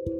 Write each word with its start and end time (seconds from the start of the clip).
Assalamualaikum 0.00 0.16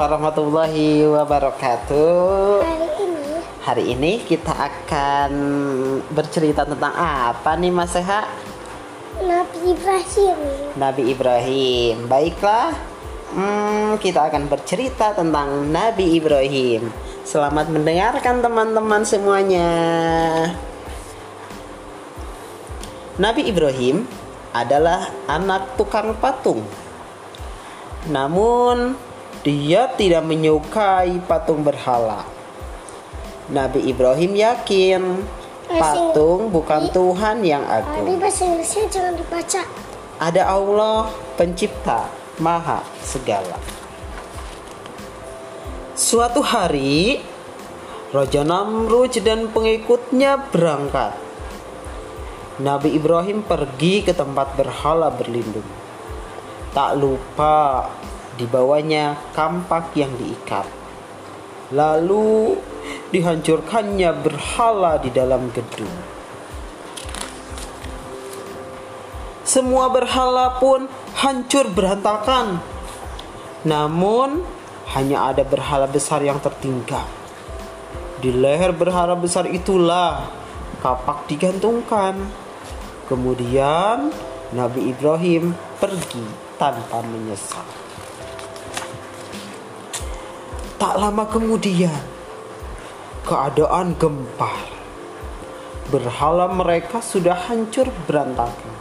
warahmatullahi 0.00 1.04
wabarakatuh. 1.12 2.64
Hari 2.64 2.88
ini 3.04 3.36
Hari 3.68 3.84
ini 3.92 4.24
kita 4.24 4.56
akan 4.56 5.32
bercerita 6.16 6.64
tentang 6.64 6.96
apa 6.96 7.52
nih 7.60 7.68
Mas 7.68 7.92
Seha? 7.92 8.24
Nabi 9.20 9.76
Ibrahim. 9.76 10.38
Nabi 10.72 11.02
Ibrahim. 11.12 12.08
Baiklah, 12.08 12.72
hmm, 13.34 13.98
kita 14.02 14.30
akan 14.30 14.50
bercerita 14.50 15.14
tentang 15.14 15.70
Nabi 15.70 16.18
Ibrahim. 16.18 16.90
Selamat 17.22 17.70
mendengarkan 17.70 18.42
teman-teman 18.42 19.02
semuanya. 19.06 19.70
Nabi 23.20 23.46
Ibrahim 23.46 24.08
adalah 24.50 25.12
anak 25.30 25.78
tukang 25.78 26.16
patung. 26.18 26.64
Namun, 28.08 28.96
dia 29.44 29.92
tidak 29.94 30.24
menyukai 30.26 31.20
patung 31.28 31.62
berhala. 31.62 32.24
Nabi 33.50 33.90
Ibrahim 33.90 34.32
yakin 34.34 35.02
patung 35.70 36.50
bukan 36.50 36.90
Tuhan 36.90 37.42
yang 37.46 37.62
Tapi 37.62 37.98
agung. 37.98 38.18
bahasa 38.18 38.42
Inggrisnya 38.46 38.84
jangan 38.90 39.14
dibaca. 39.14 39.62
Ada 40.20 40.42
Allah, 40.44 41.08
Pencipta, 41.38 42.19
Maha 42.40 42.82
segala. 43.04 43.60
Suatu 45.92 46.40
hari, 46.40 47.20
Raja 48.10 48.42
Namrud 48.42 49.12
dan 49.20 49.52
pengikutnya 49.52 50.50
berangkat. 50.50 51.14
Nabi 52.60 52.96
Ibrahim 52.96 53.44
pergi 53.44 54.04
ke 54.04 54.16
tempat 54.16 54.56
berhala 54.56 55.12
berlindung. 55.12 55.68
Tak 56.72 56.96
lupa 56.96 57.88
dibawanya 58.40 59.16
kampak 59.36 59.92
yang 59.96 60.12
diikat. 60.16 60.68
Lalu 61.70 62.56
dihancurkannya 63.12 64.10
berhala 64.24 64.98
di 64.98 65.12
dalam 65.12 65.52
gedung. 65.52 66.19
Semua 69.50 69.90
berhala 69.90 70.62
pun 70.62 70.86
hancur 71.18 71.66
berantakan. 71.74 72.62
Namun 73.66 74.46
hanya 74.94 75.34
ada 75.34 75.42
berhala 75.42 75.90
besar 75.90 76.22
yang 76.22 76.38
tertinggal. 76.38 77.02
Di 78.22 78.30
leher 78.30 78.70
berhala 78.70 79.18
besar 79.18 79.50
itulah 79.50 80.30
kapak 80.78 81.26
digantungkan. 81.26 82.30
Kemudian 83.10 84.14
Nabi 84.54 84.94
Ibrahim 84.94 85.50
pergi 85.82 86.22
tanpa 86.54 87.02
menyesal. 87.02 87.66
Tak 90.78 90.94
lama 90.94 91.26
kemudian, 91.26 91.98
keadaan 93.26 93.98
gempar. 93.98 94.62
Berhala 95.90 96.46
mereka 96.54 97.02
sudah 97.02 97.34
hancur 97.50 97.90
berantakan. 98.06 98.79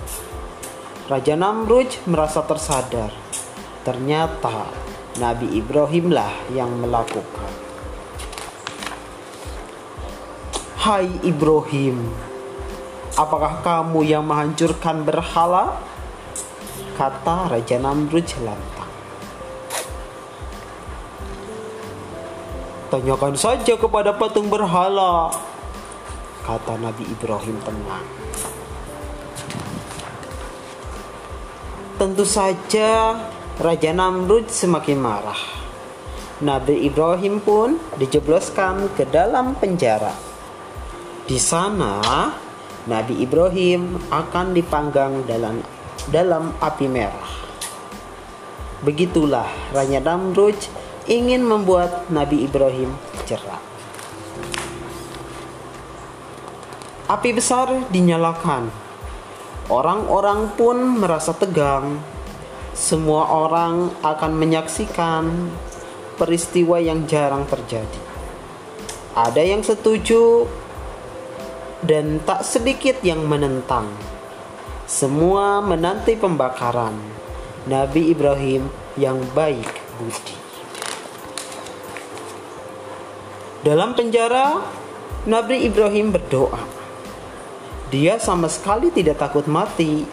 Raja 1.09 1.33
Namrud 1.33 1.89
merasa 2.05 2.45
tersadar. 2.45 3.09
Ternyata 3.81 4.69
Nabi 5.17 5.57
Ibrahimlah 5.57 6.53
yang 6.53 6.69
melakukan. 6.77 7.49
Hai 10.77 11.09
Ibrahim, 11.25 12.13
apakah 13.17 13.57
kamu 13.65 14.05
yang 14.05 14.21
menghancurkan 14.21 15.01
berhala? 15.01 15.81
Kata 16.93 17.57
Raja 17.57 17.81
Namrud 17.81 18.29
lantang. 18.45 18.93
Tanyakan 22.93 23.33
saja 23.33 23.73
kepada 23.81 24.13
patung 24.13 24.45
berhala, 24.45 25.33
kata 26.45 26.77
Nabi 26.77 27.01
Ibrahim 27.09 27.57
tenang. 27.65 28.05
Tentu 31.99 32.23
saja 32.23 33.11
Raja 33.59 33.91
Namrud 33.91 34.47
semakin 34.47 35.03
marah. 35.03 35.35
Nabi 36.39 36.87
Ibrahim 36.87 37.43
pun 37.43 37.75
dijebloskan 37.99 38.95
ke 38.95 39.03
dalam 39.03 39.59
penjara. 39.59 40.15
Di 41.27 41.35
sana, 41.35 41.99
Nabi 42.87 43.19
Ibrahim 43.19 43.99
akan 44.15 44.55
dipanggang 44.55 45.27
dalam 45.27 45.59
dalam 46.07 46.55
api 46.63 46.87
merah. 46.87 47.31
Begitulah 48.79 49.51
Raja 49.75 49.99
Namrud 49.99 50.55
ingin 51.03 51.43
membuat 51.43 52.07
Nabi 52.07 52.47
Ibrahim 52.47 52.95
jerak. 53.27 53.59
Api 57.11 57.35
besar 57.35 57.91
dinyalakan. 57.91 58.88
Orang-orang 59.69 60.49
pun 60.57 60.97
merasa 60.97 61.29
tegang. 61.29 62.01
Semua 62.73 63.29
orang 63.29 63.93
akan 64.01 64.31
menyaksikan 64.33 65.29
peristiwa 66.17 66.81
yang 66.81 67.05
jarang 67.05 67.45
terjadi. 67.45 68.01
Ada 69.13 69.45
yang 69.45 69.61
setuju 69.61 70.49
dan 71.85 72.17
tak 72.25 72.41
sedikit 72.41 72.97
yang 73.05 73.29
menentang. 73.29 73.93
Semua 74.89 75.61
menanti 75.61 76.17
pembakaran 76.17 76.97
Nabi 77.69 78.09
Ibrahim 78.09 78.73
yang 78.97 79.21
baik 79.37 79.69
budi. 80.01 80.33
Dalam 83.61 83.93
penjara, 83.93 84.65
Nabi 85.29 85.67
Ibrahim 85.67 86.09
berdoa. 86.09 86.78
Dia 87.89 88.21
sama 88.21 88.45
sekali 88.45 88.93
tidak 88.93 89.17
takut 89.17 89.49
mati. 89.49 90.05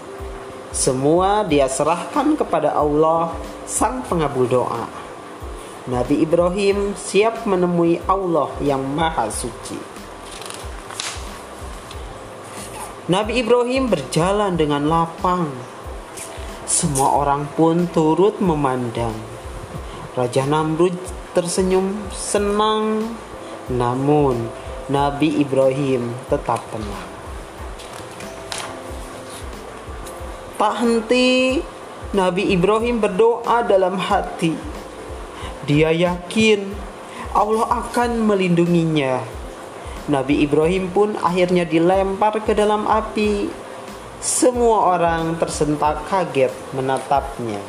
Semua 0.73 1.45
dia 1.45 1.69
serahkan 1.69 2.33
kepada 2.33 2.73
Allah, 2.73 3.37
Sang 3.69 4.01
Pengabul 4.09 4.49
doa. 4.49 4.89
Nabi 5.85 6.25
Ibrahim 6.25 6.97
siap 6.97 7.45
menemui 7.45 8.01
Allah 8.09 8.49
yang 8.65 8.81
Maha 8.81 9.29
Suci. 9.29 9.77
Nabi 13.13 13.45
Ibrahim 13.45 13.93
berjalan 13.93 14.57
dengan 14.57 14.89
lapang. 14.89 15.47
Semua 16.65 17.23
orang 17.23 17.45
pun 17.55 17.87
turut 17.93 18.41
memandang. 18.41 19.15
Raja 20.17 20.49
Namrud 20.49 20.97
tersenyum 21.37 22.09
senang, 22.11 23.15
namun 23.69 24.49
Nabi 24.89 25.45
Ibrahim 25.45 26.17
tetap 26.33 26.65
tenang. 26.73 27.16
Tak 30.57 30.75
henti, 30.81 31.61
Nabi 32.17 32.49
Ibrahim 32.49 32.97
berdoa 32.97 33.61
dalam 33.61 34.01
hati. 34.01 34.57
Dia 35.69 35.93
yakin 35.93 36.73
Allah 37.37 37.85
akan 37.85 38.25
melindunginya. 38.25 39.21
Nabi 40.09 40.41
Ibrahim 40.41 40.89
pun 40.89 41.19
akhirnya 41.21 41.69
dilempar 41.69 42.41
ke 42.41 42.57
dalam 42.57 42.89
api. 42.89 43.53
Semua 44.17 44.97
orang 44.97 45.37
tersentak 45.37 46.09
kaget 46.09 46.55
menatapnya. 46.73 47.61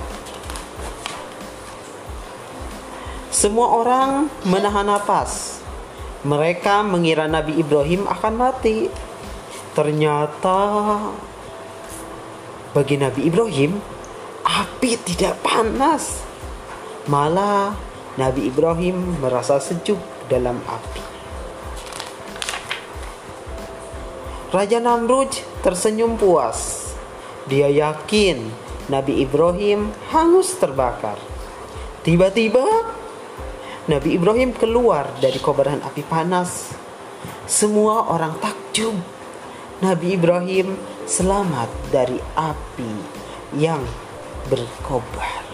Semua 3.28 3.68
orang 3.84 4.32
menahan 4.48 4.88
napas. 4.88 5.60
Mereka 6.24 6.88
mengira 6.88 7.28
Nabi 7.28 7.60
Ibrahim 7.60 8.08
akan 8.08 8.34
mati. 8.40 8.88
Ternyata 9.76 10.58
bagi 12.78 12.94
Nabi 12.94 13.26
Ibrahim, 13.26 13.82
api 14.46 15.02
tidak 15.02 15.42
panas. 15.42 16.22
Malah 17.10 17.74
Nabi 18.22 18.54
Ibrahim 18.54 19.18
merasa 19.18 19.58
sejuk 19.58 19.98
dalam 20.30 20.62
api. 20.62 21.02
Raja 24.54 24.78
Namrud 24.78 25.34
tersenyum 25.66 26.22
puas. 26.22 26.94
Dia 27.50 27.66
yakin 27.66 28.46
Nabi 28.94 29.26
Ibrahim 29.26 29.90
hangus 30.14 30.54
terbakar. 30.62 31.18
Tiba-tiba 32.06 32.94
Nabi 33.90 34.22
Ibrahim 34.22 34.54
keluar 34.54 35.18
dari 35.18 35.42
kobaran 35.42 35.82
api 35.82 36.06
panas. 36.06 36.78
Semua 37.50 38.06
orang 38.14 38.38
takjub. 38.38 39.17
Nabi 39.78 40.18
Ibrahim 40.18 40.74
selamat 41.06 41.70
dari 41.94 42.18
api 42.34 42.94
yang 43.62 43.78
berkobar. 44.50 45.46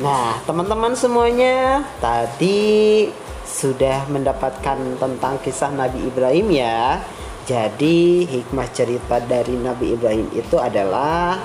Nah, 0.00 0.40
teman-teman 0.48 0.96
semuanya 0.96 1.84
tadi 2.00 3.04
sudah 3.44 4.08
mendapatkan 4.08 4.96
tentang 4.96 5.34
kisah 5.44 5.68
Nabi 5.76 6.08
Ibrahim 6.08 6.48
ya. 6.48 7.04
Jadi 7.44 8.24
hikmah 8.24 8.68
cerita 8.72 9.20
dari 9.20 9.60
Nabi 9.60 9.92
Ibrahim 9.92 10.32
itu 10.32 10.56
adalah 10.56 11.36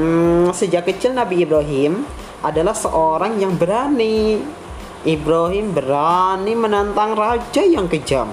hmm, 0.00 0.48
sejak 0.56 0.88
kecil 0.88 1.12
Nabi 1.12 1.44
Ibrahim 1.44 2.08
adalah 2.40 2.72
seorang 2.72 3.36
yang 3.36 3.52
berani. 3.52 4.40
Ibrahim 5.04 5.76
berani 5.76 6.56
menantang 6.56 7.12
raja 7.12 7.60
yang 7.60 7.84
kejam. 7.92 8.32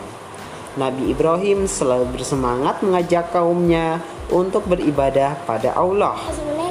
Nabi 0.79 1.11
Ibrahim 1.11 1.67
selalu 1.67 2.15
bersemangat 2.15 2.79
mengajak 2.79 3.35
kaumnya 3.35 3.99
untuk 4.31 4.63
beribadah 4.71 5.35
pada 5.43 5.75
Allah. 5.75 6.15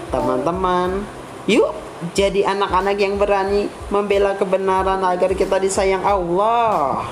Teman-teman, 0.08 1.04
yuk 1.44 1.76
jadi 2.16 2.48
anak-anak 2.48 2.96
yang 2.96 3.20
berani 3.20 3.68
membela 3.92 4.32
kebenaran 4.40 5.04
agar 5.04 5.36
kita 5.36 5.60
disayang 5.60 6.00
Allah. 6.00 7.04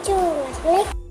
Assalamualaikum. 0.00 1.05